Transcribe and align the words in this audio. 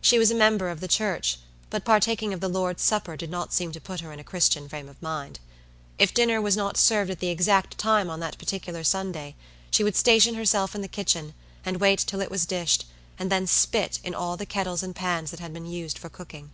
She 0.00 0.18
was 0.18 0.30
a 0.30 0.34
member 0.34 0.70
of 0.70 0.80
the 0.80 0.88
church; 0.88 1.36
but 1.68 1.84
partaking 1.84 2.32
of 2.32 2.40
the 2.40 2.48
Lord's 2.48 2.82
supper 2.82 3.18
did 3.18 3.30
not 3.30 3.52
seem 3.52 3.70
to 3.72 3.80
put 3.82 4.00
her 4.00 4.10
in 4.14 4.18
a 4.18 4.24
Christian 4.24 4.66
frame 4.66 4.88
of 4.88 5.02
mind. 5.02 5.40
If 5.98 6.14
dinner 6.14 6.40
was 6.40 6.56
not 6.56 6.78
served 6.78 7.10
at 7.10 7.20
the 7.20 7.28
exact 7.28 7.76
time 7.76 8.08
on 8.08 8.18
that 8.20 8.38
particular 8.38 8.82
Sunday, 8.82 9.34
she 9.70 9.84
would 9.84 9.94
station 9.94 10.36
herself 10.36 10.74
in 10.74 10.80
the 10.80 10.88
kitchen, 10.88 11.34
and 11.66 11.80
wait 11.82 11.98
till 11.98 12.22
it 12.22 12.30
was 12.30 12.46
dished, 12.46 12.86
and 13.18 13.30
then 13.30 13.46
spit 13.46 14.00
in 14.02 14.14
all 14.14 14.38
the 14.38 14.46
kettles 14.46 14.82
and 14.82 14.96
pans 14.96 15.30
that 15.32 15.40
had 15.40 15.52
been 15.52 15.66
used 15.66 15.98
for 15.98 16.08
cooking. 16.08 16.50